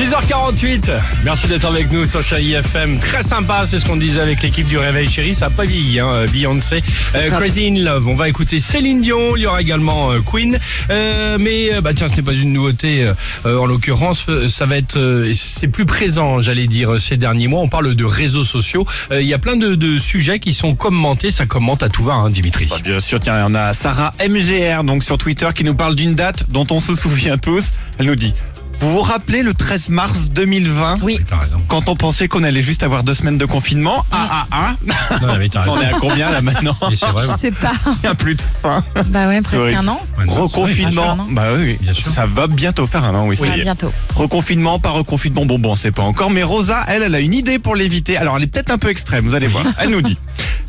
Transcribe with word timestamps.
6h48, 0.00 0.90
merci 1.24 1.46
d'être 1.46 1.66
avec 1.66 1.92
nous 1.92 2.06
sur 2.06 2.22
Chérie 2.22 2.54
FM. 2.54 2.98
Très 3.00 3.20
sympa, 3.22 3.66
c'est 3.66 3.78
ce 3.78 3.84
qu'on 3.84 3.96
disait 3.98 4.20
avec 4.20 4.42
l'équipe 4.42 4.66
du 4.66 4.78
Réveil 4.78 5.06
Chéri. 5.10 5.34
Ça 5.34 5.46
n'a 5.46 5.50
pas 5.50 5.66
vieilli, 5.66 6.00
hein, 6.00 6.24
Beyoncé. 6.32 6.82
Euh. 7.14 7.28
Crazy 7.28 7.66
in 7.68 7.84
Love. 7.84 8.08
On 8.08 8.14
va 8.14 8.30
écouter 8.30 8.60
Céline 8.60 9.02
Dion, 9.02 9.36
il 9.36 9.42
y 9.42 9.46
aura 9.46 9.60
également 9.60 10.10
euh, 10.10 10.20
Queen. 10.24 10.58
Euh, 10.88 11.36
mais 11.38 11.74
euh, 11.74 11.82
bah 11.82 11.92
tiens, 11.92 12.08
ce 12.08 12.16
n'est 12.16 12.22
pas 12.22 12.32
une 12.32 12.54
nouveauté 12.54 13.04
euh, 13.04 13.12
euh, 13.44 13.58
en 13.58 13.66
l'occurrence. 13.66 14.24
euh, 14.30 14.48
Ça 14.48 14.64
va 14.64 14.78
être, 14.78 14.96
euh, 14.96 15.34
c'est 15.34 15.68
plus 15.68 15.84
présent, 15.84 16.40
j'allais 16.40 16.66
dire, 16.66 16.94
euh, 16.94 16.98
ces 16.98 17.18
derniers 17.18 17.46
mois. 17.46 17.60
On 17.60 17.68
parle 17.68 17.94
de 17.94 18.04
réseaux 18.06 18.44
sociaux. 18.44 18.86
Euh, 19.12 19.20
Il 19.20 19.28
y 19.28 19.34
a 19.34 19.38
plein 19.38 19.56
de, 19.56 19.74
de 19.74 19.98
sujets 19.98 20.38
qui 20.40 20.54
sont 20.54 20.74
commentés. 20.76 21.30
Ça 21.30 21.44
commente 21.44 21.82
à 21.82 21.90
tout 21.90 22.04
va, 22.04 22.14
hein, 22.14 22.30
Dimitri. 22.30 22.66
Bah, 22.70 22.76
bien 22.82 23.00
sûr, 23.00 23.20
tiens, 23.20 23.44
on 23.50 23.54
a 23.54 23.74
Sarah 23.74 24.12
MGR 24.26 24.82
donc 24.82 25.04
sur 25.04 25.18
Twitter 25.18 25.48
qui 25.54 25.62
nous 25.62 25.74
parle 25.74 25.94
d'une 25.94 26.14
date 26.14 26.50
dont 26.50 26.66
on 26.70 26.80
se 26.80 26.94
souvient 26.94 27.36
tous. 27.36 27.66
Elle 27.98 28.06
nous 28.06 28.16
dit 28.16 28.32
Vous 28.80 28.92
vous 28.92 29.02
rappelez 29.02 29.42
le 29.42 29.52
13 29.52 29.90
mars 29.90 30.30
2020 30.30 30.98
Oui. 31.02 31.16
Oui, 31.18 31.24
t'as 31.28 31.38
raison. 31.38 31.60
quand 31.68 31.88
on 31.88 31.96
pensait 31.96 32.28
qu'on 32.28 32.44
allait 32.44 32.62
juste 32.62 32.82
avoir 32.82 33.02
deux 33.02 33.14
semaines 33.14 33.36
de 33.36 33.44
confinement 33.44 34.06
Ah 34.12 34.46
ah 34.50 34.72
Non, 35.20 35.36
mais 35.38 35.48
t'as 35.48 35.60
ah 35.60 35.62
raison. 35.64 35.76
On 35.76 35.80
est 35.82 35.86
à 35.86 35.98
combien 35.98 36.30
là 36.30 36.40
maintenant 36.40 36.74
Et 36.90 36.96
c'est 36.96 37.06
vrai. 37.06 37.24
Je 37.30 37.38
sais 37.38 37.50
pas. 37.50 37.72
Il 37.86 38.02
n'y 38.04 38.08
a 38.08 38.14
plus 38.14 38.34
de 38.36 38.40
fin. 38.42 38.82
Bah 39.08 39.28
ouais, 39.28 39.42
presque 39.42 39.74
un 39.74 39.86
an. 39.88 40.00
Ouais, 40.16 40.24
non, 40.24 40.34
Reconfinement. 40.34 41.18
Bah 41.30 41.48
oui, 41.56 41.76
Bien 41.80 41.92
sûr. 41.92 42.10
ça 42.12 42.26
va 42.26 42.46
bientôt 42.46 42.86
faire 42.86 43.04
un 43.04 43.14
an, 43.14 43.26
oui. 43.26 43.36
ça 43.36 43.48
y 43.48 43.60
est. 43.60 43.62
bientôt. 43.62 43.92
Reconfinement, 44.14 44.78
pas 44.78 44.90
reconfinement, 44.90 45.44
bon 45.44 45.58
bon, 45.58 45.74
c'est 45.74 45.92
pas 45.92 46.02
encore. 46.02 46.30
Mais 46.30 46.42
Rosa, 46.42 46.84
elle, 46.88 47.02
elle 47.02 47.14
a 47.14 47.20
une 47.20 47.34
idée 47.34 47.58
pour 47.58 47.76
l'éviter. 47.76 48.16
Alors 48.16 48.36
elle 48.36 48.44
est 48.44 48.46
peut-être 48.46 48.70
un 48.70 48.78
peu 48.78 48.88
extrême, 48.88 49.26
vous 49.26 49.34
allez 49.34 49.46
voir. 49.48 49.64
Elle 49.78 49.90
nous 49.90 50.02
dit 50.02 50.16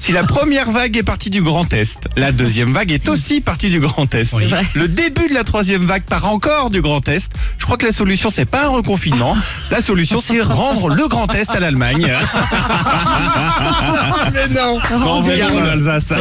si 0.00 0.12
la 0.12 0.24
première 0.24 0.70
vague 0.70 0.96
est 0.96 1.02
partie 1.02 1.28
du 1.30 1.42
Grand 1.42 1.70
Est, 1.72 2.08
la 2.16 2.32
deuxième 2.32 2.72
vague 2.72 2.90
est 2.90 3.08
aussi 3.08 3.40
partie 3.40 3.68
du 3.68 3.80
Grand 3.80 4.12
Est. 4.14 4.32
Oui. 4.32 4.50
Le 4.74 4.88
début 4.88 5.28
de 5.28 5.34
la 5.34 5.44
troisième 5.44 5.84
vague 5.84 6.04
part 6.04 6.26
encore 6.26 6.70
du 6.70 6.80
Grand 6.80 7.06
Est. 7.06 7.30
Je 7.58 7.64
crois 7.66 7.76
que 7.76 7.86
la 7.86 7.92
solution 7.92 8.30
c'est 8.30 8.46
pas 8.46 8.64
un 8.64 8.68
reconfinement. 8.68 9.36
La 9.70 9.82
solution 9.82 10.20
c'est 10.20 10.40
rendre 10.40 10.88
le 10.88 11.06
Grand 11.06 11.32
Est 11.34 11.50
à 11.50 11.60
l'Allemagne. 11.60 12.10
Mais 14.32 14.48
non. 14.48 14.78
On 14.92 15.20
vous 15.20 15.30
garde 15.30 15.54
en 15.54 15.66
Alsace. 15.66 16.12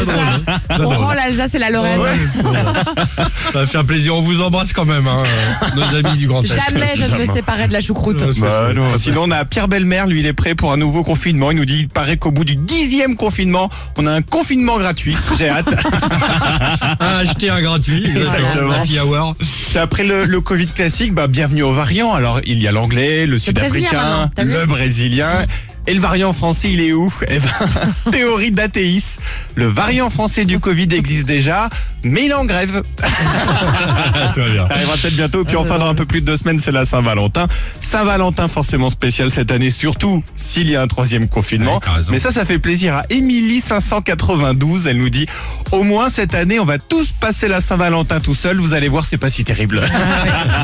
On 0.79 0.89
rend 0.89 1.13
l'Alsace 1.13 1.55
et 1.55 1.59
la 1.59 1.69
Lorraine. 1.69 2.01
Ça 3.53 3.59
va 3.59 3.65
faire 3.65 3.83
plaisir. 3.83 4.15
On 4.15 4.21
vous 4.21 4.41
embrasse 4.41 4.73
quand 4.73 4.85
même, 4.85 5.07
hein, 5.07 5.17
euh, 5.21 5.75
nos 5.75 5.95
amis 5.95 6.17
du 6.17 6.27
Grand 6.27 6.43
Est. 6.43 6.47
Jamais 6.47 6.95
je 6.95 7.05
ne 7.05 7.17
me 7.17 7.25
séparerai 7.25 7.67
de 7.67 7.73
la 7.73 7.81
choucroute. 7.81 8.23
Bah 8.39 8.73
non. 8.73 8.97
Sinon, 8.97 9.23
on 9.25 9.31
a 9.31 9.45
Pierre 9.45 9.67
Belmer, 9.67 10.03
lui, 10.07 10.19
il 10.19 10.25
est 10.25 10.33
prêt 10.33 10.55
pour 10.55 10.71
un 10.71 10.77
nouveau 10.77 11.03
confinement. 11.03 11.51
Il 11.51 11.57
nous 11.57 11.65
dit, 11.65 11.79
il 11.79 11.89
paraît 11.89 12.17
qu'au 12.17 12.31
bout 12.31 12.43
du 12.43 12.55
dixième 12.55 13.15
confinement, 13.15 13.69
on 13.97 14.05
a 14.07 14.11
un 14.11 14.21
confinement 14.21 14.77
gratuit. 14.77 15.15
J'ai 15.37 15.49
hâte. 15.49 15.67
Un 16.99 17.17
acheter 17.19 17.49
un 17.49 17.61
gratuit. 17.61 18.05
Exactement. 18.05 18.73
Hour. 19.03 19.35
C'est 19.71 19.79
Après 19.79 20.03
le, 20.03 20.25
le 20.25 20.41
Covid 20.41 20.67
classique, 20.67 21.13
bah, 21.13 21.27
bienvenue 21.27 21.63
aux 21.63 21.71
variants. 21.71 22.13
Alors, 22.13 22.41
il 22.45 22.59
y 22.59 22.67
a 22.67 22.71
l'anglais, 22.71 23.25
le 23.25 23.39
sud-africain, 23.39 24.29
le 24.37 24.65
brésilien. 24.65 25.45
Et 25.87 25.93
le 25.93 25.99
variant 26.01 26.33
français, 26.33 26.71
il 26.71 26.81
est 26.81 26.93
où 26.93 27.11
Eh 27.27 27.39
ben, 27.39 28.11
théorie 28.11 28.51
d'athéis. 28.51 29.17
Le 29.55 29.65
variant 29.65 30.09
français 30.09 30.45
du 30.45 30.59
Covid 30.59 30.87
existe 30.91 31.25
déjà, 31.25 31.67
mais 32.03 32.25
il 32.25 32.31
est 32.31 32.35
en 32.35 32.45
grève. 32.45 32.83
Bien. 34.35 34.67
Ça 34.67 34.73
arrivera 34.75 34.97
peut-être 34.97 35.15
bientôt. 35.15 35.43
Puis 35.43 35.55
enfin, 35.55 35.79
dans 35.79 35.89
un 35.89 35.95
peu 35.95 36.05
plus 36.05 36.21
de 36.21 36.25
deux 36.27 36.37
semaines, 36.37 36.59
c'est 36.59 36.71
la 36.71 36.85
Saint-Valentin. 36.85 37.47
Saint-Valentin 37.79 38.47
forcément 38.47 38.89
spécial 38.89 39.31
cette 39.31 39.51
année, 39.51 39.71
surtout 39.71 40.23
s'il 40.35 40.69
y 40.69 40.75
a 40.75 40.81
un 40.81 40.87
troisième 40.87 41.27
confinement. 41.27 41.75
Ouais. 41.75 42.03
Mais 42.11 42.19
ça, 42.19 42.31
ça 42.31 42.45
fait 42.45 42.59
plaisir 42.59 42.95
à 42.95 43.03
Émilie 43.09 43.59
592. 43.61 44.87
Elle 44.87 44.97
nous 44.97 45.09
dit, 45.09 45.25
au 45.71 45.83
moins 45.83 46.09
cette 46.09 46.35
année, 46.35 46.59
on 46.59 46.65
va 46.65 46.77
tous 46.77 47.11
passer 47.11 47.47
la 47.47 47.61
Saint-Valentin 47.61 48.19
tout 48.19 48.35
seul. 48.35 48.57
Vous 48.59 48.73
allez 48.73 48.89
voir, 48.89 49.05
c'est 49.05 49.17
pas 49.17 49.29
si 49.29 49.43
terrible. 49.43 49.81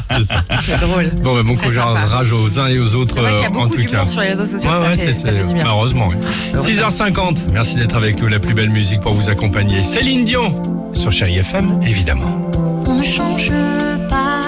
C'est 0.09 0.23
ça. 0.25 0.43
C'est 0.65 0.79
drôle. 0.79 1.09
Bon, 1.21 1.35
bah, 1.35 1.43
bon 1.43 1.55
Très 1.55 1.69
courage 1.71 2.31
aux 2.31 2.59
uns 2.59 2.67
et 2.67 2.79
aux 2.79 2.95
autres, 2.95 3.15
qu'il 3.15 3.23
y 3.23 3.27
a 3.27 3.29
euh, 3.29 3.47
en 3.47 3.51
beaucoup 3.51 3.77
tout 3.77 3.85
cas. 3.85 4.05
sur 4.07 4.21
les 4.21 4.29
réseaux 4.29 4.45
sociaux, 4.45 4.69
Ouais, 4.69 4.77
ça, 4.77 4.89
ouais, 4.89 4.95
fait, 4.97 5.04
c'est, 5.13 5.13
ça 5.13 5.31
fait 5.31 5.39
du 5.41 5.47
c'est- 5.47 5.53
bien. 5.53 5.65
Heureusement, 5.67 6.07
oui. 6.09 6.15
6h50. 6.57 7.37
Merci 7.51 7.75
d'être 7.75 7.95
avec 7.95 8.21
nous. 8.21 8.27
La 8.27 8.39
plus 8.39 8.53
belle 8.53 8.69
musique 8.69 9.01
pour 9.01 9.13
vous 9.13 9.29
accompagner. 9.29 9.83
Céline 9.83 10.25
Dion 10.25 10.53
sur 10.93 11.11
Chéri 11.11 11.37
FM, 11.37 11.81
évidemment. 11.85 12.49
On 12.87 12.95
ne 12.95 13.03
change 13.03 13.51
pas 14.09 14.41